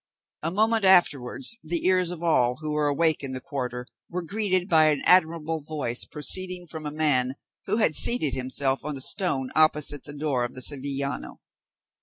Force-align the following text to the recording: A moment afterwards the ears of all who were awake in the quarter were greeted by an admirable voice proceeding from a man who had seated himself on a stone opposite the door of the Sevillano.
A 0.41 0.49
moment 0.49 0.83
afterwards 0.83 1.57
the 1.61 1.85
ears 1.85 2.09
of 2.09 2.23
all 2.23 2.55
who 2.55 2.71
were 2.71 2.87
awake 2.87 3.23
in 3.23 3.33
the 3.33 3.39
quarter 3.39 3.85
were 4.09 4.23
greeted 4.23 4.67
by 4.67 4.85
an 4.87 5.03
admirable 5.05 5.59
voice 5.59 6.05
proceeding 6.05 6.65
from 6.65 6.87
a 6.87 6.91
man 6.91 7.35
who 7.67 7.77
had 7.77 7.95
seated 7.95 8.33
himself 8.33 8.83
on 8.83 8.97
a 8.97 8.99
stone 9.01 9.51
opposite 9.55 10.05
the 10.05 10.13
door 10.13 10.43
of 10.43 10.55
the 10.55 10.61
Sevillano. 10.63 11.39